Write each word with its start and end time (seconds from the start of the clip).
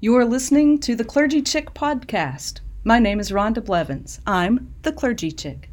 You 0.00 0.14
are 0.16 0.24
listening 0.24 0.78
to 0.82 0.94
the 0.94 1.02
Clergy 1.02 1.42
Chick 1.42 1.74
podcast. 1.74 2.60
My 2.84 3.00
name 3.00 3.18
is 3.18 3.32
Rhonda 3.32 3.64
Blevins. 3.64 4.20
I'm 4.28 4.72
the 4.82 4.92
Clergy 4.92 5.32
Chick. 5.32 5.70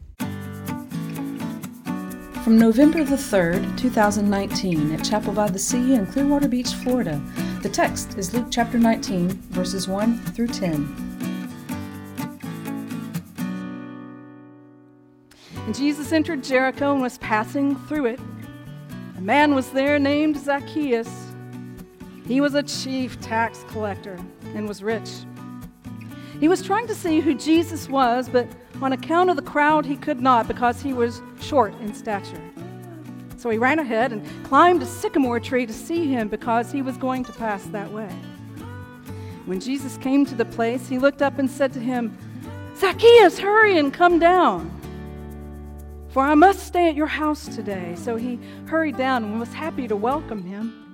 From 2.44 2.58
November 2.58 3.04
the 3.04 3.18
3rd, 3.18 3.78
2019, 3.78 4.94
at 4.94 5.06
Chapel 5.06 5.32
by 5.32 5.48
the 5.48 5.60
Sea 5.60 5.94
in 5.94 6.08
Clearwater 6.08 6.48
Beach, 6.48 6.74
Florida, 6.74 7.22
the 7.62 7.70
text 7.70 8.18
is 8.18 8.34
Luke 8.34 8.48
chapter 8.50 8.80
19, 8.80 9.30
verses 9.52 9.88
1 9.88 10.18
through 10.34 10.48
10. 10.48 10.74
And 15.68 15.76
Jesus 15.76 16.12
entered 16.12 16.44
Jericho 16.44 16.94
and 16.94 17.02
was 17.04 17.20
passing 17.20 17.76
through 17.76 18.08
it. 18.08 18.20
A 19.20 19.22
man 19.22 19.54
was 19.54 19.70
there 19.70 20.00
named 20.00 20.36
Zacchaeus 20.38 21.25
he 22.28 22.42
was 22.42 22.56
a 22.56 22.64
chief 22.64 23.20
tax 23.22 23.64
collector 23.68 24.20
and 24.56 24.68
was 24.68 24.82
rich. 24.82 25.10
He 26.40 26.48
was 26.48 26.62
trying 26.62 26.88
to 26.88 26.96
see 26.96 27.20
who 27.22 27.34
Jesus 27.36 27.88
was, 27.88 28.28
but 28.28 28.48
on 28.82 28.94
account 28.94 29.30
of 29.30 29.36
the 29.36 29.42
crowd, 29.42 29.86
he 29.86 29.96
could 29.96 30.20
not 30.20 30.48
because 30.48 30.82
he 30.82 30.94
was 30.94 31.22
short 31.40 31.74
in 31.80 31.94
stature. 31.94 32.42
So 33.38 33.50
he 33.50 33.58
ran 33.58 33.80
ahead 33.80 34.12
and 34.12 34.26
climbed 34.44 34.82
a 34.82 34.86
sycamore 34.86 35.40
tree 35.40 35.66
to 35.66 35.74
see 35.74 36.08
him 36.08 36.28
because 36.28 36.72
he 36.72 36.82
was 36.82 36.98
going 36.98 37.24
to 37.26 37.32
pass 37.34 37.64
that 37.68 37.92
way. 37.92 38.10
When 39.46 39.60
Jesus 39.60 39.98
came 39.98 40.26
to 40.26 40.36
the 40.36 40.46
place, 40.46 40.90
he 40.90 40.98
looked 40.98 41.22
up 41.22 41.38
and 41.38 41.50
said 41.50 41.72
to 41.74 41.80
him, 41.80 42.18
Zacchaeus, 42.76 43.40
hurry 43.40 43.78
and 43.78 43.94
come 43.94 44.20
down, 44.20 44.72
for 46.10 46.24
I 46.24 46.34
must 46.34 46.66
stay 46.66 46.90
at 46.90 46.96
your 46.96 47.08
house 47.08 47.48
today. 47.56 47.96
So 47.96 48.16
he 48.16 48.40
hurried 48.66 48.98
down 48.98 49.24
and 49.24 49.40
was 49.40 49.54
happy 49.54 49.88
to 49.88 49.96
welcome 49.96 50.44
him. 50.44 50.85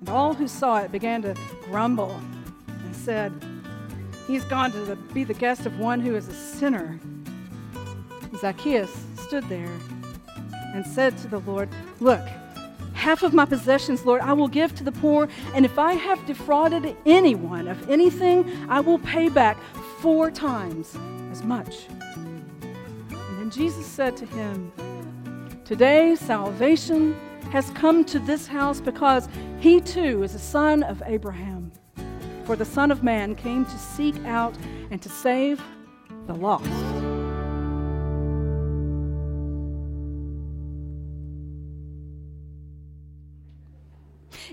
And 0.00 0.08
all 0.08 0.34
who 0.34 0.48
saw 0.48 0.78
it 0.78 0.92
began 0.92 1.22
to 1.22 1.34
grumble 1.64 2.20
and 2.68 2.96
said, 2.96 3.32
He's 4.26 4.44
gone 4.44 4.72
to 4.72 4.80
the, 4.80 4.96
be 4.96 5.24
the 5.24 5.34
guest 5.34 5.64
of 5.66 5.78
one 5.78 6.00
who 6.00 6.14
is 6.14 6.28
a 6.28 6.34
sinner. 6.34 6.98
Zacchaeus 8.36 8.90
stood 9.16 9.48
there 9.48 9.72
and 10.74 10.86
said 10.86 11.16
to 11.18 11.28
the 11.28 11.40
Lord, 11.40 11.68
Look, 12.00 12.20
half 12.92 13.22
of 13.22 13.32
my 13.32 13.44
possessions, 13.44 14.04
Lord, 14.04 14.20
I 14.20 14.32
will 14.34 14.48
give 14.48 14.74
to 14.76 14.84
the 14.84 14.92
poor, 14.92 15.28
and 15.54 15.64
if 15.64 15.78
I 15.78 15.94
have 15.94 16.24
defrauded 16.26 16.96
anyone 17.06 17.68
of 17.68 17.88
anything, 17.88 18.50
I 18.68 18.80
will 18.80 18.98
pay 18.98 19.28
back 19.28 19.56
four 20.00 20.30
times 20.30 20.96
as 21.32 21.42
much. 21.42 21.86
And 23.10 23.38
then 23.38 23.50
Jesus 23.50 23.86
said 23.86 24.16
to 24.18 24.26
him, 24.26 24.72
Today 25.64 26.14
salvation 26.16 27.16
has 27.50 27.70
come 27.70 28.04
to 28.04 28.18
this 28.18 28.46
house 28.46 28.80
because 28.80 29.28
he 29.58 29.80
too 29.80 30.22
is 30.22 30.34
a 30.34 30.38
son 30.38 30.82
of 30.82 31.02
Abraham. 31.06 31.72
For 32.44 32.56
the 32.56 32.64
Son 32.64 32.90
of 32.90 33.02
Man 33.02 33.34
came 33.34 33.64
to 33.64 33.78
seek 33.78 34.16
out 34.24 34.54
and 34.90 35.00
to 35.02 35.08
save 35.08 35.62
the 36.26 36.34
lost. 36.34 36.64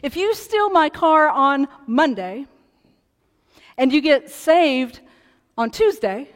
If 0.03 0.16
you 0.16 0.35
steal 0.35 0.69
my 0.69 0.89
car 0.89 1.29
on 1.29 1.67
Monday 1.88 2.45
and 3.77 3.91
you 3.91 4.01
get 4.01 4.29
saved 4.29 4.99
on 5.57 5.71
Tuesday, 5.71 6.29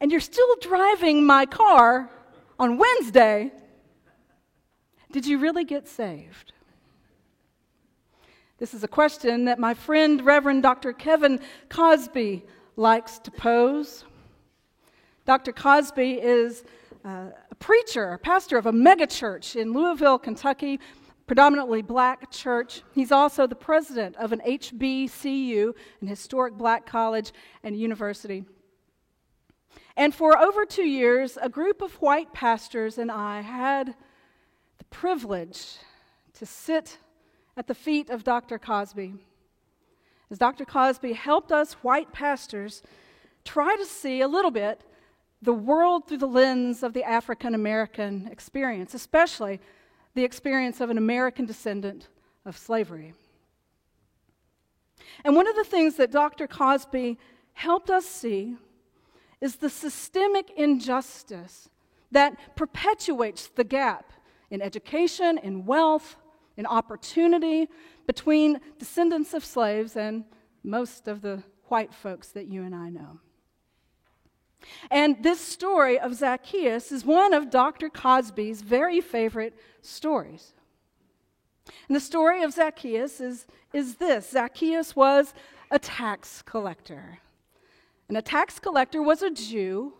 and 0.00 0.10
you're 0.10 0.20
still 0.20 0.56
driving 0.60 1.24
my 1.24 1.46
car 1.46 2.10
on 2.58 2.78
Wednesday, 2.78 3.52
did 5.12 5.26
you 5.26 5.38
really 5.38 5.64
get 5.64 5.88
saved? 5.88 6.52
This 8.58 8.72
is 8.72 8.82
a 8.82 8.88
question 8.88 9.44
that 9.44 9.58
my 9.58 9.74
friend, 9.74 10.24
Reverend 10.24 10.62
Dr. 10.62 10.92
Kevin 10.92 11.40
Cosby, 11.68 12.44
likes 12.76 13.18
to 13.20 13.30
pose. 13.30 14.04
Dr. 15.26 15.52
Cosby 15.52 16.14
is 16.14 16.64
uh, 17.04 17.30
a 17.50 17.54
preacher, 17.56 18.12
a 18.12 18.18
pastor 18.18 18.56
of 18.56 18.66
a 18.66 18.72
megachurch 18.72 19.56
in 19.56 19.72
Louisville, 19.72 20.18
Kentucky, 20.18 20.80
predominantly 21.26 21.82
black 21.82 22.30
church. 22.30 22.82
He's 22.94 23.12
also 23.12 23.46
the 23.46 23.54
president 23.54 24.16
of 24.16 24.32
an 24.32 24.40
HBCU, 24.46 25.74
an 26.00 26.06
historic 26.06 26.54
black 26.54 26.86
college 26.86 27.32
and 27.62 27.78
university. 27.78 28.44
And 29.96 30.14
for 30.14 30.38
over 30.38 30.64
two 30.64 30.86
years, 30.86 31.36
a 31.40 31.48
group 31.48 31.82
of 31.82 31.92
white 31.94 32.32
pastors 32.32 32.98
and 32.98 33.10
I 33.10 33.40
had 33.40 33.94
the 34.78 34.84
privilege 34.84 35.76
to 36.34 36.46
sit 36.46 36.98
at 37.56 37.66
the 37.66 37.74
feet 37.74 38.10
of 38.10 38.24
Dr. 38.24 38.58
Cosby. 38.58 39.14
As 40.30 40.38
Dr. 40.38 40.64
Cosby 40.64 41.12
helped 41.12 41.52
us 41.52 41.74
white 41.74 42.12
pastors 42.12 42.82
try 43.44 43.76
to 43.76 43.84
see 43.84 44.20
a 44.20 44.28
little 44.28 44.50
bit 44.50 44.82
the 45.42 45.52
world 45.52 46.08
through 46.08 46.18
the 46.18 46.26
lens 46.26 46.82
of 46.82 46.92
the 46.92 47.04
African 47.04 47.54
American 47.54 48.28
experience, 48.30 48.94
especially 48.94 49.60
the 50.14 50.24
experience 50.24 50.80
of 50.80 50.90
an 50.90 50.98
American 50.98 51.46
descendant 51.46 52.08
of 52.44 52.56
slavery. 52.56 53.14
And 55.24 55.36
one 55.36 55.46
of 55.46 55.54
the 55.54 55.64
things 55.64 55.96
that 55.96 56.10
Dr. 56.10 56.46
Cosby 56.46 57.18
helped 57.52 57.90
us 57.90 58.04
see 58.04 58.56
is 59.40 59.56
the 59.56 59.70
systemic 59.70 60.50
injustice 60.56 61.68
that 62.10 62.56
perpetuates 62.56 63.48
the 63.48 63.64
gap 63.64 64.12
in 64.50 64.62
education, 64.62 65.38
in 65.38 65.64
wealth, 65.66 66.16
in 66.56 66.66
opportunity 66.66 67.68
between 68.06 68.60
descendants 68.78 69.34
of 69.34 69.44
slaves 69.44 69.96
and 69.96 70.24
most 70.62 71.08
of 71.08 71.22
the 71.22 71.42
white 71.64 71.92
folks 71.92 72.28
that 72.28 72.46
you 72.46 72.62
and 72.62 72.74
I 72.74 72.90
know. 72.90 73.20
And 74.90 75.22
this 75.22 75.40
story 75.40 75.98
of 75.98 76.14
Zacchaeus 76.14 76.90
is 76.90 77.04
one 77.04 77.34
of 77.34 77.50
Dr. 77.50 77.88
Cosby's 77.88 78.62
very 78.62 79.00
favorite 79.00 79.54
stories. 79.82 80.52
And 81.88 81.96
the 81.96 82.00
story 82.00 82.42
of 82.42 82.52
Zacchaeus 82.52 83.20
is, 83.20 83.46
is 83.72 83.96
this 83.96 84.30
Zacchaeus 84.30 84.96
was 84.96 85.34
a 85.70 85.78
tax 85.78 86.42
collector. 86.42 87.18
And 88.08 88.16
a 88.16 88.22
tax 88.22 88.58
collector 88.58 89.02
was 89.02 89.22
a 89.22 89.30
Jew 89.30 89.94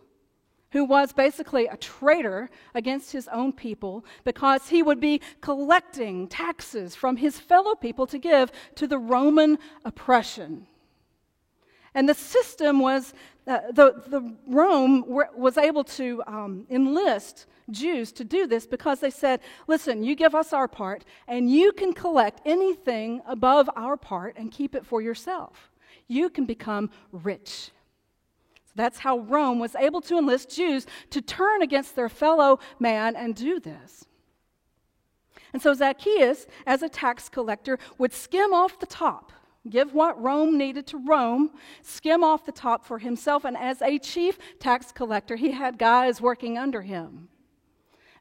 who 0.71 0.83
was 0.83 1.13
basically 1.13 1.67
a 1.67 1.77
traitor 1.77 2.49
against 2.75 3.11
his 3.11 3.27
own 3.29 3.53
people 3.53 4.05
because 4.23 4.67
he 4.67 4.83
would 4.83 4.99
be 4.99 5.21
collecting 5.41 6.27
taxes 6.27 6.95
from 6.95 7.17
his 7.17 7.39
fellow 7.39 7.75
people 7.75 8.05
to 8.07 8.17
give 8.17 8.51
to 8.75 8.87
the 8.87 8.97
Roman 8.97 9.57
oppression. 9.85 10.67
And 11.93 12.07
the 12.07 12.13
system 12.13 12.79
was, 12.79 13.13
uh, 13.47 13.59
the, 13.71 14.03
the 14.07 14.35
Rome 14.45 15.03
were, 15.07 15.29
was 15.35 15.57
able 15.57 15.83
to 15.85 16.21
um, 16.27 16.67
enlist 16.69 17.47
Jews 17.71 18.11
to 18.13 18.23
do 18.23 18.45
this 18.45 18.67
because 18.67 18.99
they 18.99 19.09
said, 19.09 19.39
listen, 19.67 20.03
you 20.03 20.15
give 20.15 20.35
us 20.35 20.53
our 20.53 20.67
part, 20.67 21.05
and 21.27 21.49
you 21.49 21.71
can 21.71 21.93
collect 21.93 22.41
anything 22.45 23.21
above 23.27 23.69
our 23.75 23.97
part 23.97 24.35
and 24.37 24.51
keep 24.51 24.75
it 24.75 24.85
for 24.85 25.01
yourself. 25.01 25.71
You 26.07 26.29
can 26.29 26.45
become 26.45 26.89
rich. 27.11 27.71
That's 28.77 28.99
how 28.99 29.19
Rome 29.19 29.59
was 29.59 29.75
able 29.75 30.01
to 30.01 30.17
enlist 30.17 30.55
Jews 30.55 30.85
to 31.09 31.21
turn 31.21 31.61
against 31.61 31.95
their 31.95 32.09
fellow 32.09 32.59
man 32.79 33.15
and 33.15 33.35
do 33.35 33.59
this. 33.59 34.05
And 35.51 35.61
so 35.61 35.73
Zacchaeus, 35.73 36.45
as 36.65 36.83
a 36.83 36.89
tax 36.89 37.27
collector, 37.27 37.79
would 37.97 38.13
skim 38.13 38.53
off 38.53 38.79
the 38.79 38.85
top, 38.85 39.33
give 39.67 39.93
what 39.93 40.21
Rome 40.21 40.57
needed 40.57 40.85
to 40.87 40.97
Rome, 40.97 41.51
skim 41.81 42.23
off 42.23 42.45
the 42.45 42.51
top 42.51 42.85
for 42.85 42.99
himself. 42.99 43.45
And 43.45 43.57
as 43.57 43.81
a 43.81 43.97
chief 43.97 44.37
tax 44.59 44.91
collector, 44.91 45.35
he 45.35 45.51
had 45.51 45.79
guys 45.79 46.21
working 46.21 46.57
under 46.57 46.81
him. 46.81 47.29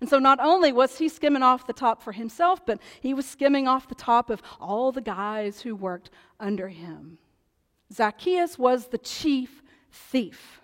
And 0.01 0.09
so 0.09 0.19
not 0.19 0.41
only 0.41 0.73
was 0.73 0.99
he 0.99 1.09
skimming 1.09 1.43
off 1.43 1.67
the 1.67 1.73
top 1.73 2.03
for 2.03 2.13
himself, 2.13 2.65
but 2.65 2.81
he 3.01 3.13
was 3.13 3.27
skimming 3.27 3.69
off 3.69 3.89
the 3.89 3.95
top 3.95 4.31
of 4.31 4.43
all 4.61 4.93
the 4.93 5.01
guys 5.01 5.61
who 5.61 5.75
worked 5.75 6.11
under 6.41 6.69
him. 6.69 7.19
Zacchaeus 7.93 8.59
was 8.59 8.87
the 8.89 8.99
chief 8.99 9.63
thief. 9.91 10.61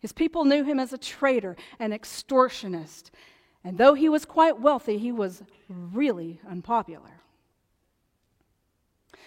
His 0.00 0.12
people 0.12 0.44
knew 0.44 0.64
him 0.64 0.78
as 0.78 0.92
a 0.92 0.98
traitor, 0.98 1.56
an 1.78 1.90
extortionist. 1.90 3.10
And 3.64 3.78
though 3.78 3.94
he 3.94 4.08
was 4.08 4.24
quite 4.24 4.60
wealthy, 4.60 4.98
he 4.98 5.12
was 5.12 5.42
really 5.68 6.40
unpopular. 6.48 7.20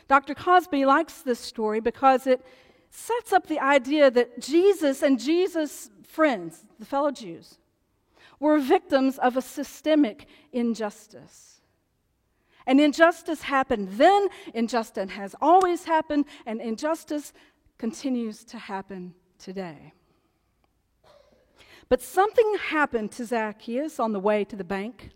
Dr. 0.07 0.33
Cosby 0.33 0.85
likes 0.85 1.21
this 1.21 1.39
story 1.39 1.79
because 1.79 2.25
it 2.27 2.45
sets 2.89 3.31
up 3.31 3.47
the 3.47 3.59
idea 3.59 4.11
that 4.11 4.41
Jesus 4.41 5.01
and 5.01 5.19
Jesus' 5.19 5.89
friends, 6.05 6.65
the 6.79 6.85
fellow 6.85 7.11
Jews, 7.11 7.57
were 8.39 8.59
victims 8.59 9.17
of 9.17 9.37
a 9.37 9.41
systemic 9.41 10.25
injustice. 10.51 11.61
And 12.65 12.79
injustice 12.79 13.43
happened 13.43 13.89
then, 13.93 14.27
injustice 14.53 15.11
has 15.11 15.35
always 15.41 15.85
happened, 15.85 16.25
and 16.45 16.61
injustice 16.61 17.33
continues 17.81 18.43
to 18.43 18.59
happen 18.59 19.11
today. 19.39 19.91
But 21.89 21.99
something 21.99 22.55
happened 22.59 23.11
to 23.13 23.25
Zacchaeus 23.25 23.99
on 23.99 24.11
the 24.13 24.19
way 24.19 24.43
to 24.45 24.55
the 24.55 24.63
bank. 24.63 25.09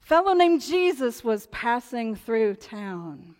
A 0.00 0.06
fellow 0.06 0.32
named 0.32 0.62
Jesus 0.62 1.24
was 1.24 1.48
passing 1.48 2.14
through 2.14 2.54
town. 2.54 3.34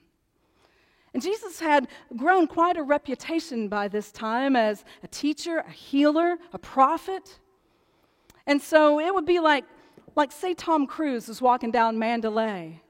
And 1.14 1.22
Jesus 1.22 1.60
had 1.60 1.86
grown 2.16 2.48
quite 2.48 2.76
a 2.76 2.82
reputation 2.82 3.68
by 3.68 3.86
this 3.86 4.10
time 4.10 4.56
as 4.56 4.84
a 5.04 5.06
teacher, 5.06 5.58
a 5.58 5.70
healer, 5.70 6.36
a 6.52 6.58
prophet. 6.58 7.38
And 8.48 8.60
so 8.60 8.98
it 8.98 9.14
would 9.14 9.24
be 9.24 9.38
like, 9.38 9.64
like 10.16 10.32
say 10.32 10.52
Tom 10.52 10.84
Cruise 10.84 11.28
was 11.28 11.40
walking 11.40 11.70
down 11.70 11.96
Mandalay. 11.96 12.82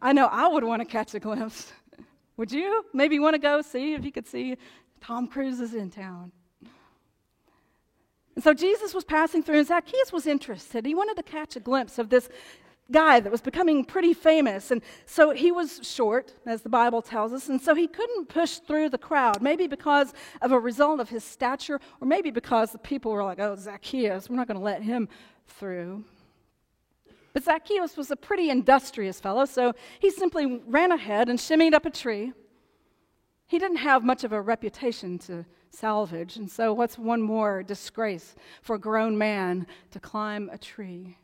I 0.00 0.14
know 0.14 0.28
I 0.28 0.48
would 0.48 0.64
want 0.64 0.80
to 0.80 0.86
catch 0.86 1.14
a 1.14 1.20
glimpse. 1.20 1.70
Would 2.36 2.52
you? 2.52 2.84
Maybe 2.92 3.18
want 3.18 3.34
to 3.34 3.38
go 3.38 3.62
see 3.62 3.94
if 3.94 4.04
you 4.04 4.12
could 4.12 4.26
see 4.26 4.56
Tom 5.00 5.26
Cruise 5.26 5.60
is 5.60 5.74
in 5.74 5.90
town. 5.90 6.32
And 8.34 8.42
so 8.42 8.52
Jesus 8.52 8.92
was 8.92 9.04
passing 9.04 9.42
through, 9.42 9.58
and 9.58 9.66
Zacchaeus 9.66 10.12
was 10.12 10.26
interested. 10.26 10.84
He 10.84 10.94
wanted 10.94 11.16
to 11.16 11.22
catch 11.22 11.54
a 11.56 11.60
glimpse 11.60 11.98
of 11.98 12.08
this 12.08 12.28
guy 12.90 13.20
that 13.20 13.30
was 13.30 13.40
becoming 13.40 13.84
pretty 13.84 14.12
famous. 14.12 14.70
And 14.70 14.82
so 15.06 15.30
he 15.30 15.52
was 15.52 15.80
short, 15.82 16.32
as 16.44 16.62
the 16.62 16.68
Bible 16.68 17.00
tells 17.00 17.32
us, 17.32 17.48
and 17.48 17.60
so 17.60 17.74
he 17.74 17.86
couldn't 17.86 18.28
push 18.28 18.58
through 18.58 18.90
the 18.90 18.98
crowd, 18.98 19.40
maybe 19.40 19.66
because 19.66 20.12
of 20.42 20.52
a 20.52 20.58
result 20.58 21.00
of 21.00 21.08
his 21.08 21.24
stature, 21.24 21.80
or 22.00 22.06
maybe 22.06 22.30
because 22.30 22.72
the 22.72 22.78
people 22.78 23.12
were 23.12 23.24
like, 23.24 23.38
oh, 23.38 23.56
Zacchaeus, 23.56 24.28
we're 24.28 24.36
not 24.36 24.48
going 24.48 24.58
to 24.58 24.64
let 24.64 24.82
him 24.82 25.08
through. 25.46 26.04
But 27.34 27.42
Zacchaeus 27.42 27.96
was 27.96 28.12
a 28.12 28.16
pretty 28.16 28.48
industrious 28.48 29.20
fellow, 29.20 29.44
so 29.44 29.74
he 29.98 30.10
simply 30.10 30.62
ran 30.66 30.92
ahead 30.92 31.28
and 31.28 31.38
shimmied 31.38 31.74
up 31.74 31.84
a 31.84 31.90
tree. 31.90 32.32
He 33.46 33.58
didn't 33.58 33.78
have 33.78 34.04
much 34.04 34.22
of 34.22 34.32
a 34.32 34.40
reputation 34.40 35.18
to 35.20 35.44
salvage, 35.68 36.36
and 36.36 36.48
so 36.50 36.72
what's 36.72 36.96
one 36.96 37.20
more 37.20 37.64
disgrace 37.64 38.36
for 38.62 38.76
a 38.76 38.78
grown 38.78 39.18
man 39.18 39.66
to 39.90 39.98
climb 39.98 40.48
a 40.52 40.56
tree? 40.56 41.18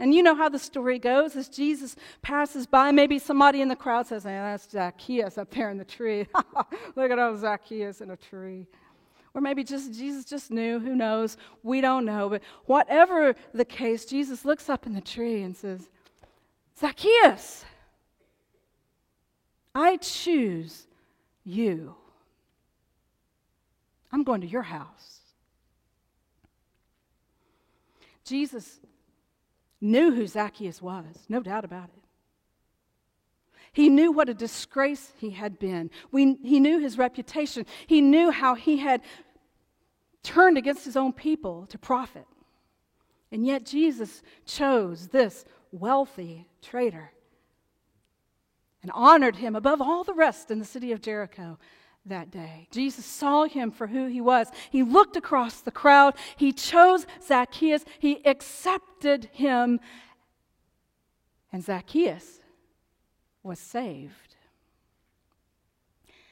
And 0.00 0.12
you 0.12 0.24
know 0.24 0.34
how 0.34 0.48
the 0.48 0.58
story 0.58 0.98
goes. 0.98 1.36
As 1.36 1.48
Jesus 1.48 1.94
passes 2.20 2.66
by, 2.66 2.90
maybe 2.90 3.20
somebody 3.20 3.60
in 3.60 3.68
the 3.68 3.76
crowd 3.76 4.08
says, 4.08 4.24
hey, 4.24 4.30
That's 4.30 4.68
Zacchaeus 4.68 5.38
up 5.38 5.50
there 5.52 5.70
in 5.70 5.78
the 5.78 5.84
tree. 5.84 6.26
Look 6.96 7.08
at 7.12 7.20
old 7.20 7.38
Zacchaeus 7.38 8.00
in 8.00 8.10
a 8.10 8.16
tree. 8.16 8.66
Or 9.34 9.40
maybe 9.40 9.64
just 9.64 9.94
Jesus 9.94 10.24
just 10.24 10.50
knew, 10.50 10.78
who 10.78 10.94
knows? 10.94 11.36
We 11.62 11.80
don't 11.80 12.04
know. 12.04 12.28
But 12.28 12.42
whatever 12.66 13.34
the 13.54 13.64
case, 13.64 14.04
Jesus 14.04 14.44
looks 14.44 14.68
up 14.68 14.86
in 14.86 14.94
the 14.94 15.00
tree 15.00 15.42
and 15.42 15.56
says, 15.56 15.88
Zacchaeus, 16.78 17.64
I 19.74 19.96
choose 19.96 20.86
you. 21.44 21.94
I'm 24.10 24.22
going 24.22 24.42
to 24.42 24.46
your 24.46 24.62
house. 24.62 25.20
Jesus 28.24 28.80
knew 29.80 30.14
who 30.14 30.26
Zacchaeus 30.26 30.80
was, 30.80 31.24
no 31.28 31.40
doubt 31.40 31.64
about 31.64 31.84
it. 31.84 32.02
He 33.72 33.88
knew 33.88 34.12
what 34.12 34.28
a 34.28 34.34
disgrace 34.34 35.12
he 35.16 35.30
had 35.30 35.58
been. 35.58 35.90
We, 36.10 36.36
he 36.42 36.60
knew 36.60 36.78
his 36.78 36.98
reputation. 36.98 37.64
He 37.86 38.00
knew 38.00 38.30
how 38.30 38.54
he 38.54 38.76
had 38.78 39.00
turned 40.22 40.58
against 40.58 40.84
his 40.84 40.96
own 40.96 41.12
people 41.12 41.66
to 41.66 41.78
profit. 41.78 42.26
And 43.30 43.46
yet 43.46 43.64
Jesus 43.64 44.22
chose 44.44 45.08
this 45.08 45.46
wealthy 45.72 46.46
traitor 46.60 47.12
and 48.82 48.90
honored 48.94 49.36
him 49.36 49.56
above 49.56 49.80
all 49.80 50.04
the 50.04 50.12
rest 50.12 50.50
in 50.50 50.58
the 50.58 50.64
city 50.66 50.92
of 50.92 51.00
Jericho 51.00 51.58
that 52.04 52.30
day. 52.30 52.68
Jesus 52.70 53.06
saw 53.06 53.44
him 53.44 53.70
for 53.70 53.86
who 53.86 54.06
he 54.06 54.20
was. 54.20 54.48
He 54.70 54.82
looked 54.82 55.16
across 55.16 55.60
the 55.60 55.70
crowd. 55.70 56.14
He 56.36 56.52
chose 56.52 57.06
Zacchaeus. 57.26 57.84
He 57.98 58.24
accepted 58.26 59.30
him. 59.32 59.80
And 61.52 61.64
Zacchaeus 61.64 62.40
was 63.42 63.58
saved. 63.58 64.36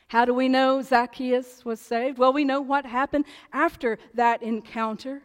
How 0.08 0.24
do 0.24 0.34
we 0.34 0.48
know 0.48 0.82
Zacchaeus 0.82 1.64
was 1.64 1.80
saved? 1.80 2.18
Well, 2.18 2.32
we 2.32 2.44
know 2.44 2.60
what 2.60 2.84
happened 2.84 3.26
after 3.52 3.98
that 4.14 4.42
encounter 4.42 5.22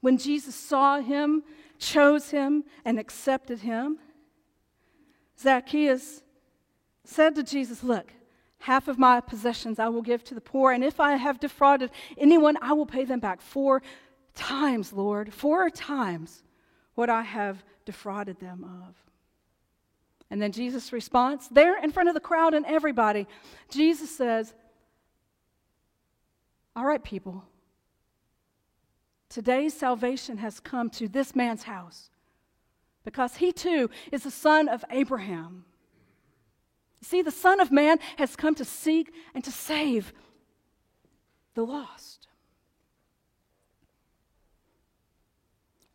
when 0.00 0.18
Jesus 0.18 0.54
saw 0.54 1.00
him, 1.00 1.44
chose 1.78 2.30
him, 2.30 2.64
and 2.84 2.98
accepted 2.98 3.60
him. 3.60 3.98
Zacchaeus 5.38 6.22
said 7.04 7.34
to 7.36 7.42
Jesus, 7.42 7.84
Look, 7.84 8.12
Half 8.64 8.88
of 8.88 8.98
my 8.98 9.20
possessions 9.20 9.78
I 9.78 9.88
will 9.88 10.00
give 10.00 10.24
to 10.24 10.34
the 10.34 10.40
poor, 10.40 10.72
and 10.72 10.82
if 10.82 10.98
I 10.98 11.16
have 11.16 11.38
defrauded 11.38 11.90
anyone, 12.16 12.56
I 12.62 12.72
will 12.72 12.86
pay 12.86 13.04
them 13.04 13.20
back 13.20 13.42
four 13.42 13.82
times, 14.34 14.90
Lord, 14.90 15.34
four 15.34 15.68
times 15.68 16.42
what 16.94 17.10
I 17.10 17.20
have 17.20 17.62
defrauded 17.84 18.40
them 18.40 18.64
of. 18.64 18.94
And 20.30 20.40
then 20.40 20.52
Jesus' 20.52 20.92
response, 20.92 21.48
there 21.48 21.82
in 21.82 21.92
front 21.92 22.08
of 22.08 22.14
the 22.14 22.20
crowd 22.20 22.54
and 22.54 22.66
everybody, 22.66 23.26
Jesus 23.70 24.10
says, 24.14 24.52
All 26.74 26.84
right, 26.84 27.02
people, 27.02 27.44
today's 29.28 29.74
salvation 29.74 30.38
has 30.38 30.60
come 30.60 30.90
to 30.90 31.08
this 31.08 31.36
man's 31.36 31.64
house 31.64 32.10
because 33.04 33.36
he 33.36 33.52
too 33.52 33.90
is 34.10 34.24
the 34.24 34.30
son 34.30 34.68
of 34.68 34.84
Abraham. 34.90 35.64
See, 37.04 37.20
the 37.20 37.30
Son 37.30 37.60
of 37.60 37.70
Man 37.70 37.98
has 38.16 38.34
come 38.34 38.54
to 38.54 38.64
seek 38.64 39.12
and 39.34 39.44
to 39.44 39.52
save 39.52 40.12
the 41.54 41.64
lost. 41.64 42.23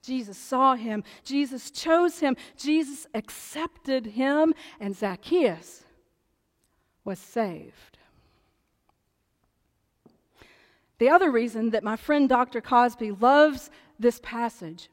Jesus 0.02 0.38
saw 0.38 0.76
him, 0.76 1.04
Jesus 1.24 1.72
chose 1.72 2.20
him, 2.20 2.38
Jesus 2.58 3.08
accepted 3.14 4.06
him, 4.08 4.54
and 4.80 4.96
Zacchaeus 4.96 5.84
was 7.04 7.20
saved. 7.20 7.98
The 11.00 11.10
other 11.10 11.32
reason 11.32 11.72
that 11.72 11.84
my 11.84 11.96
friend 11.96 12.28
Dr. 12.28 12.62
Cosby 12.62 13.12
loves 13.12 13.70
this 13.98 14.20
passage 14.22 14.90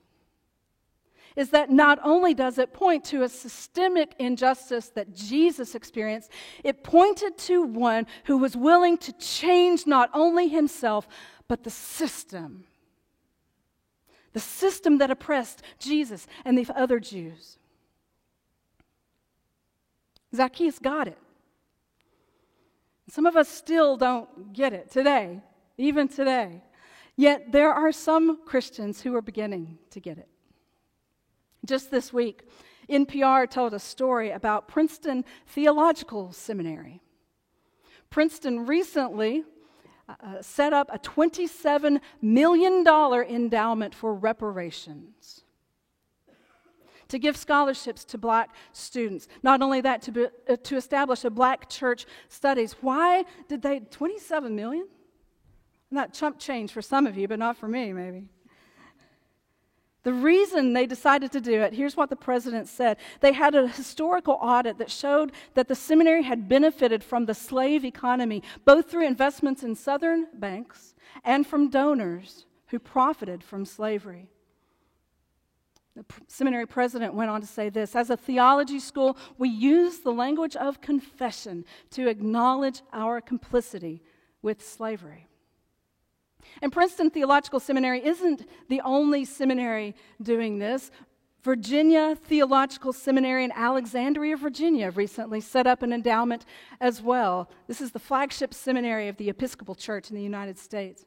is 1.37 1.51
that 1.51 1.71
not 1.71 1.99
only 2.03 2.33
does 2.33 2.59
it 2.59 2.73
point 2.73 3.05
to 3.05 3.23
a 3.23 3.29
systemic 3.29 4.15
injustice 4.19 4.89
that 4.89 5.15
Jesus 5.15 5.75
experienced, 5.75 6.31
it 6.65 6.83
pointed 6.83 7.37
to 7.39 7.63
one 7.63 8.07
who 8.25 8.39
was 8.39 8.57
willing 8.57 8.97
to 8.99 9.13
change 9.13 9.87
not 9.87 10.09
only 10.15 10.49
himself, 10.49 11.07
but 11.47 11.63
the 11.63 11.71
system. 11.71 12.65
The 14.37 14.41
system 14.41 14.99
that 14.99 15.11
oppressed 15.11 15.63
Jesus 15.79 16.27
and 16.45 16.59
the 16.59 16.71
other 16.77 17.01
Jews. 17.01 17.57
Zacchaeus 20.35 20.79
got 20.79 21.09
it. 21.09 21.17
Some 23.09 23.25
of 23.25 23.35
us 23.35 23.49
still 23.49 23.97
don't 23.97 24.53
get 24.53 24.75
it 24.75 24.91
today, 24.91 25.41
even 25.79 26.07
today. 26.07 26.61
Yet 27.17 27.51
there 27.51 27.73
are 27.73 27.93
some 27.93 28.45
Christians 28.45 29.01
who 29.01 29.17
are 29.17 29.23
beginning 29.23 29.79
to 29.89 30.01
get 30.01 30.19
it. 30.19 30.29
Just 31.65 31.91
this 31.91 32.13
week, 32.13 32.43
NPR 32.91 33.49
told 33.49 33.73
a 33.73 33.79
story 33.79 34.33
about 34.33 34.69
Princeton 34.69 35.25
Theological 35.47 36.31
Seminary. 36.33 37.01
Princeton 38.11 38.67
recently 38.67 39.45
uh, 40.09 40.41
set 40.41 40.73
up 40.73 40.89
a 40.93 40.99
$27 40.99 42.01
million 42.23 42.87
endowment 42.87 43.95
for 43.95 44.15
reparations 44.15 45.43
to 47.09 47.19
give 47.19 47.37
scholarships 47.37 48.05
to 48.05 48.19
black 48.19 48.55
students. 48.73 49.29
Not 49.43 49.63
only 49.63 49.81
that, 49.81 50.03
to, 50.03 50.13
be, 50.13 50.27
uh, 50.49 50.57
to 50.57 50.77
establish 50.77 51.25
a 51.25 51.31
black 51.31 51.69
church 51.69 52.07
studies. 52.29 52.75
Why 52.81 53.25
did 53.49 53.63
they, 53.63 53.81
27 53.81 54.55
million? 54.55 54.89
Not 55.91 56.13
chump 56.13 56.39
change 56.39 56.73
for 56.73 56.83
some 56.83 57.07
of 57.07 57.17
you, 57.17 57.29
but 57.29 57.39
not 57.39 57.57
for 57.57 57.69
me, 57.69 57.93
maybe. 57.93 58.29
The 60.07 60.13
reason 60.13 60.73
they 60.73 60.87
decided 60.87 61.33
to 61.33 61.41
do 61.41 61.63
it, 61.63 61.73
here's 61.73 61.97
what 61.97 62.11
the 62.11 62.15
president 62.15 62.69
said. 62.69 62.99
They 63.19 63.33
had 63.33 63.57
a 63.57 63.67
historical 63.67 64.39
audit 64.41 64.79
that 64.79 64.89
showed 64.89 65.33
that 65.55 65.67
the 65.67 65.75
seminary 65.75 66.23
had 66.23 66.49
benefited 66.49 67.03
from 67.03 67.27
the 67.27 67.35
slave 67.35 67.85
economy, 67.85 68.45
both 68.65 68.89
through 68.89 69.05
investments 69.05 69.65
in 69.65 69.75
Southern 69.75 70.29
banks 70.33 70.95
and 71.25 71.45
from 71.45 71.71
donors 71.71 72.47
who 72.69 72.79
profited 72.79 73.43
from 73.43 73.65
slavery. 73.65 74.29
The 75.97 76.05
seminary 76.29 76.67
president 76.67 77.15
went 77.15 77.31
on 77.31 77.41
to 77.41 77.47
say 77.49 77.69
this 77.69 77.97
As 77.97 78.09
a 78.09 78.17
theology 78.17 78.79
school, 78.79 79.19
we 79.39 79.49
use 79.49 79.99
the 79.99 80.13
language 80.13 80.55
of 80.55 80.81
confession 80.81 81.65
to 81.91 82.07
acknowledge 82.07 82.81
our 82.93 83.21
complicity 83.21 84.05
with 84.41 84.65
slavery. 84.65 85.27
And 86.63 86.73
Princeton 86.73 87.11
Theological 87.11 87.61
Seminary 87.61 88.05
isn't 88.05 88.49
the 88.69 88.81
only 88.83 89.25
seminary 89.25 89.95
doing 90.21 90.59
this. 90.59 90.91
Virginia 91.43 92.17
Theological 92.17 92.93
Seminary 92.93 93.45
in 93.45 93.53
Alexandria, 93.53 94.37
Virginia, 94.37 94.91
recently 94.91 95.41
set 95.41 95.67
up 95.67 95.83
an 95.83 95.93
endowment 95.93 96.45
as 96.81 97.01
well. 97.01 97.49
This 97.69 97.81
is 97.81 97.93
the 97.93 98.01
flagship 98.01 98.53
seminary 98.53 99.07
of 99.07 99.17
the 99.17 99.29
Episcopal 99.29 99.77
Church 99.77 100.11
in 100.11 100.17
the 100.17 100.23
United 100.23 100.59
States. 100.59 101.05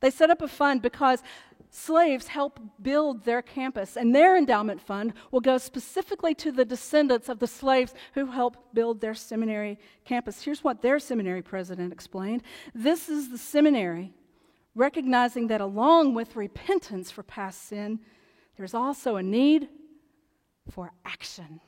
They 0.00 0.10
set 0.10 0.30
up 0.30 0.42
a 0.42 0.48
fund 0.48 0.80
because 0.80 1.24
slaves 1.70 2.28
help 2.28 2.60
build 2.80 3.24
their 3.24 3.42
campus, 3.42 3.96
and 3.96 4.14
their 4.14 4.36
endowment 4.36 4.80
fund 4.80 5.12
will 5.30 5.40
go 5.40 5.58
specifically 5.58 6.34
to 6.36 6.52
the 6.52 6.64
descendants 6.64 7.28
of 7.28 7.40
the 7.40 7.46
slaves 7.46 7.94
who 8.14 8.26
helped 8.26 8.74
build 8.74 9.00
their 9.00 9.14
seminary 9.14 9.78
campus. 10.04 10.42
Here's 10.42 10.64
what 10.64 10.82
their 10.82 10.98
seminary 10.98 11.42
president 11.42 11.92
explained 11.92 12.42
This 12.74 13.08
is 13.08 13.30
the 13.30 13.38
seminary, 13.38 14.12
recognizing 14.78 15.48
that 15.48 15.60
along 15.60 16.14
with 16.14 16.36
repentance 16.36 17.10
for 17.10 17.22
past 17.22 17.64
sin, 17.64 17.98
there's 18.56 18.74
also 18.74 19.16
a 19.16 19.22
need 19.22 19.68
for 20.70 20.92
action. 21.04 21.60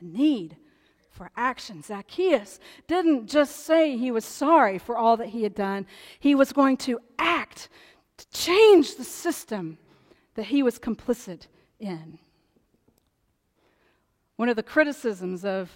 A 0.00 0.04
need 0.04 0.56
for 1.10 1.30
action. 1.36 1.82
Zacchaeus 1.82 2.58
didn't 2.88 3.28
just 3.28 3.66
say 3.66 3.96
he 3.96 4.10
was 4.10 4.24
sorry 4.24 4.78
for 4.78 4.96
all 4.96 5.16
that 5.18 5.28
he 5.28 5.42
had 5.42 5.54
done, 5.54 5.86
he 6.18 6.34
was 6.34 6.52
going 6.52 6.76
to 6.78 6.98
act 7.18 7.68
to 8.16 8.28
change 8.30 8.96
the 8.96 9.04
system 9.04 9.78
that 10.34 10.46
he 10.46 10.62
was 10.62 10.78
complicit 10.78 11.48
in. 11.78 12.18
One 14.36 14.48
of 14.48 14.56
the 14.56 14.62
criticisms 14.62 15.44
of 15.44 15.70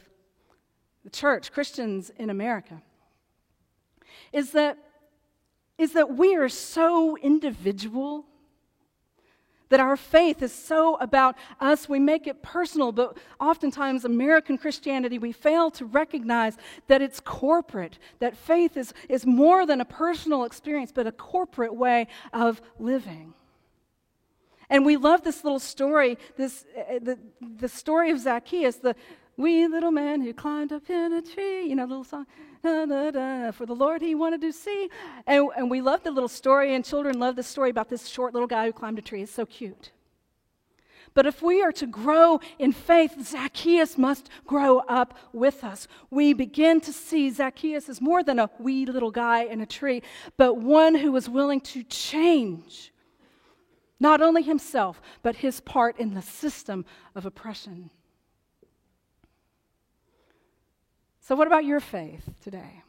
the 1.04 1.10
church, 1.10 1.52
Christians 1.52 2.10
in 2.16 2.30
America, 2.30 2.82
is 4.32 4.52
that, 4.52 4.78
is 5.78 5.92
that 5.92 6.16
we 6.16 6.34
are 6.36 6.48
so 6.48 7.16
individual 7.18 8.24
that 9.68 9.80
our 9.80 9.96
faith 9.96 10.42
is 10.42 10.52
so 10.52 10.96
about 10.96 11.36
us, 11.60 11.88
we 11.88 11.98
make 11.98 12.26
it 12.26 12.42
personal, 12.42 12.92
but 12.92 13.16
oftentimes, 13.40 14.04
American 14.04 14.56
Christianity, 14.56 15.18
we 15.18 15.32
fail 15.32 15.70
to 15.72 15.84
recognize 15.84 16.56
that 16.86 17.02
it's 17.02 17.18
corporate, 17.20 17.98
that 18.20 18.36
faith 18.36 18.76
is, 18.76 18.94
is 19.08 19.26
more 19.26 19.66
than 19.66 19.80
a 19.80 19.84
personal 19.84 20.44
experience, 20.44 20.92
but 20.92 21.06
a 21.06 21.12
corporate 21.12 21.74
way 21.74 22.06
of 22.32 22.62
living. 22.78 23.34
And 24.70 24.84
we 24.84 24.96
love 24.96 25.22
this 25.22 25.44
little 25.44 25.60
story, 25.60 26.18
this, 26.36 26.64
uh, 26.76 26.98
the, 27.00 27.18
the 27.40 27.68
story 27.68 28.10
of 28.10 28.20
Zacchaeus, 28.20 28.76
the 28.76 28.94
wee 29.36 29.66
little 29.66 29.90
man 29.90 30.20
who 30.20 30.32
climbed 30.32 30.72
up 30.72 30.88
in 30.88 31.12
a 31.12 31.22
tree, 31.22 31.66
you 31.66 31.76
know, 31.76 31.84
little 31.84 32.04
song 32.04 32.26
da, 32.66 32.86
da, 32.86 33.10
da, 33.10 33.50
for 33.52 33.66
the 33.66 33.74
Lord 33.74 34.02
he 34.02 34.14
wanted 34.14 34.40
to 34.40 34.52
see. 34.52 34.88
And, 35.26 35.48
and 35.56 35.70
we 35.70 35.80
love 35.80 36.02
the 36.02 36.10
little 36.10 36.28
story, 36.28 36.74
and 36.74 36.84
children 36.84 37.18
love 37.18 37.36
the 37.36 37.42
story 37.42 37.70
about 37.70 37.88
this 37.88 38.08
short 38.08 38.32
little 38.32 38.48
guy 38.48 38.66
who 38.66 38.72
climbed 38.72 38.98
a 38.98 39.02
tree. 39.02 39.22
It's 39.22 39.32
so 39.32 39.46
cute. 39.46 39.92
But 41.14 41.24
if 41.24 41.40
we 41.40 41.62
are 41.62 41.72
to 41.72 41.86
grow 41.86 42.40
in 42.58 42.72
faith, 42.72 43.14
Zacchaeus 43.24 43.96
must 43.96 44.28
grow 44.46 44.80
up 44.80 45.16
with 45.32 45.64
us. 45.64 45.88
We 46.10 46.34
begin 46.34 46.80
to 46.82 46.92
see 46.92 47.30
Zacchaeus 47.30 47.88
as 47.88 48.02
more 48.02 48.22
than 48.22 48.38
a 48.38 48.50
wee 48.58 48.84
little 48.84 49.10
guy 49.10 49.44
in 49.44 49.60
a 49.62 49.66
tree, 49.66 50.02
but 50.36 50.58
one 50.58 50.94
who 50.94 51.12
was 51.12 51.28
willing 51.28 51.60
to 51.62 51.82
change 51.84 52.92
not 53.98 54.20
only 54.20 54.42
himself, 54.42 55.00
but 55.22 55.36
his 55.36 55.60
part 55.60 55.98
in 55.98 56.12
the 56.12 56.20
system 56.20 56.84
of 57.14 57.24
oppression. 57.24 57.88
So, 61.26 61.34
what 61.34 61.48
about 61.48 61.64
your 61.64 61.80
faith 61.80 62.22
today? 62.40 62.84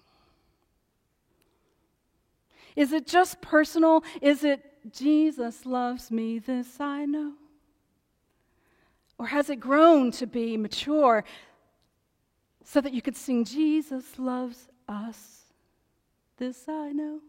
Is 2.75 2.93
it 2.93 3.07
just 3.07 3.41
personal? 3.41 4.03
Is 4.21 4.43
it 4.43 4.63
Jesus 4.93 5.65
loves 5.65 6.11
me, 6.11 6.37
this 6.37 6.79
I 6.79 7.05
know? 7.05 7.33
Or 9.17 9.25
has 9.25 9.49
it 9.49 9.55
grown 9.55 10.11
to 10.11 10.27
be 10.27 10.55
mature 10.55 11.23
so 12.63 12.79
that 12.79 12.93
you 12.93 13.01
could 13.01 13.17
sing, 13.17 13.43
Jesus 13.43 14.19
loves 14.19 14.69
us, 14.87 15.45
this 16.37 16.69
I 16.69 16.91
know? 16.91 17.21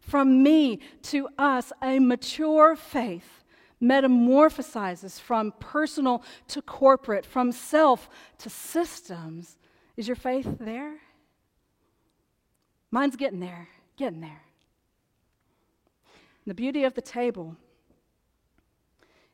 From 0.00 0.42
me 0.42 0.80
to 1.02 1.28
us, 1.36 1.74
a 1.82 1.98
mature 1.98 2.74
faith 2.74 3.39
metamorphosizes 3.82 5.20
from 5.20 5.52
personal 5.58 6.22
to 6.48 6.62
corporate, 6.62 7.24
from 7.24 7.52
self 7.52 8.08
to 8.38 8.50
systems. 8.50 9.56
Is 9.96 10.06
your 10.06 10.16
faith 10.16 10.56
there? 10.58 10.98
Mine's 12.90 13.16
getting 13.16 13.40
there, 13.40 13.68
getting 13.96 14.20
there. 14.20 14.42
The 16.46 16.54
beauty 16.54 16.84
of 16.84 16.94
the 16.94 17.02
table 17.02 17.56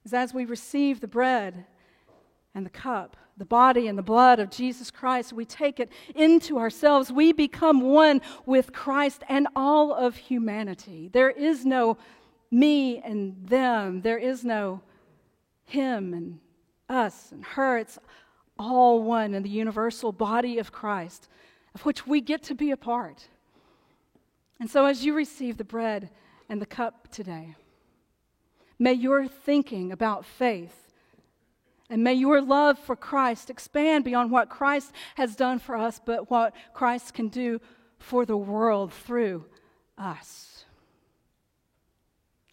is 0.05 0.13
as 0.13 0.35
we 0.35 0.45
receive 0.45 1.01
the 1.01 1.09
bread 1.09 1.65
and 2.55 2.65
the 2.65 2.71
cup, 2.71 3.17
the 3.37 3.45
body 3.45 3.87
and 3.87 3.99
the 3.99 4.03
blood 4.03 4.39
of 4.39 4.51
Jesus 4.51 4.91
Christ, 4.91 5.33
we 5.33 5.45
take 5.45 5.79
it 5.79 5.91
into 6.15 6.59
ourselves. 6.59 7.13
We 7.13 7.33
become 7.33 7.81
one 7.81 8.23
with 8.47 8.73
Christ 8.73 9.23
and 9.29 9.47
all 9.55 9.93
of 9.93 10.17
humanity. 10.17 11.11
There 11.13 11.31
is 11.31 11.67
no 11.67 11.99
me 12.51 12.99
and 12.99 13.37
them. 13.47 14.03
There 14.03 14.19
is 14.19 14.45
no 14.45 14.81
him 15.65 16.15
and 16.15 16.39
us 16.89 17.33
and 17.33 17.45
her. 17.45 17.79
It's 17.79 17.99
all 18.59 19.03
one 19.03 19.35
in 19.35 19.43
the 19.43 19.49
universal 19.49 20.13
body 20.13 20.59
of 20.59 20.73
Christ, 20.73 21.29
of 21.75 21.85
which 21.85 22.07
we 22.07 22.21
get 22.21 22.43
to 22.45 22.55
be 22.55 22.71
a 22.71 22.77
part. 22.77 23.29
And 24.59 24.71
so, 24.71 24.87
as 24.87 25.05
you 25.05 25.15
receive 25.15 25.59
the 25.59 25.65
bread 25.65 26.11
and 26.49 26.63
the 26.63 26.67
cup 26.67 27.09
today, 27.11 27.57
may 28.79 28.95
your 28.95 29.29
thinking 29.29 29.93
about 29.93 30.25
faith 30.25 30.87
and 31.89 32.03
may 32.03 32.15
your 32.15 32.41
love 32.41 32.79
for 32.79 32.97
Christ 32.97 33.49
expand 33.49 34.05
beyond 34.05 34.31
what 34.31 34.51
Christ 34.51 34.93
has 35.15 35.37
done 35.37 35.59
for 35.59 35.77
us, 35.77 36.01
but 36.05 36.31
what 36.31 36.55
Christ 36.75 37.15
can 37.15 37.29
do 37.29 37.61
for 37.99 38.27
the 38.27 38.37
world 38.37 38.93
through 38.93 39.45
us. 39.97 40.65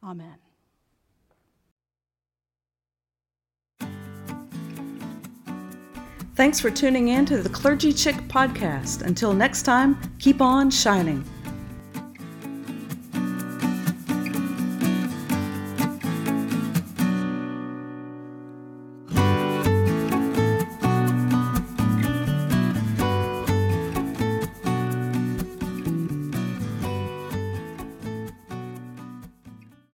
Amen. 0.04 0.36
Thanks 6.36 6.60
for 6.60 6.72
tuning 6.72 7.10
in 7.10 7.26
to 7.28 7.42
the 7.42 7.50
Clergy 7.50 7.94
Chick 7.94 8.16
podcast. 8.28 9.04
Until 9.04 9.34
next 9.34 9.62
time, 9.64 9.98
keep 10.20 10.42
on 10.42 10.72
shining. 10.72 11.24